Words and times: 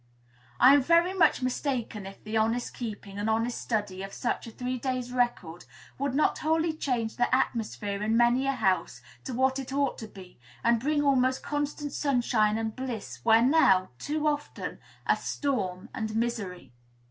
I 0.59 0.73
am 0.73 0.81
very 0.81 1.13
much 1.13 1.43
mistaken 1.43 2.07
if 2.07 2.23
the 2.23 2.35
honest 2.35 2.73
keeping 2.73 3.19
and 3.19 3.29
honest 3.29 3.61
study 3.61 4.01
of 4.01 4.13
such 4.13 4.47
a 4.47 4.51
three 4.51 4.79
days' 4.79 5.11
record 5.13 5.65
would 5.99 6.15
not 6.15 6.39
wholly 6.39 6.73
change 6.73 7.17
the 7.17 7.31
atmosphere 7.35 8.01
in 8.01 8.17
many 8.17 8.47
a 8.47 8.53
house 8.53 9.03
to 9.25 9.35
what 9.35 9.59
it 9.59 9.71
ought 9.71 9.99
to 9.99 10.07
be, 10.07 10.39
and 10.63 10.79
bring 10.79 11.03
almost 11.03 11.43
constant 11.43 11.93
sunshine 11.93 12.57
and 12.57 12.75
bliss 12.75 13.19
where 13.23 13.43
now, 13.43 13.89
too 13.99 14.25
often, 14.27 14.79
are 15.05 15.15
storm 15.17 15.87
and 15.93 16.15
misery. 16.15 16.73